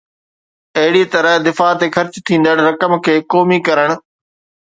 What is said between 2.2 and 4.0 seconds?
ٿيندڙ رقم کي قومي ڪرڻ